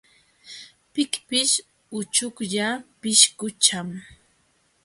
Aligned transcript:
Pikpish 0.93 1.53
uchuklla 1.97 2.67
pishqucham. 2.99 3.89